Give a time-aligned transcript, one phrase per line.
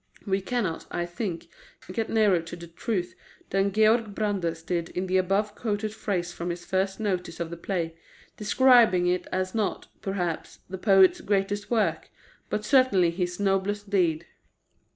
[0.25, 1.47] We cannot, I think,
[1.91, 3.13] get nearer to the truth
[3.51, 7.55] than Georg Brandes did in the above quoted phrase from his first notice of the
[7.57, 7.95] play,
[8.35, 12.09] describing it as not, perhaps, the poet's greatest work,
[12.49, 14.25] but certainly his noblest deed.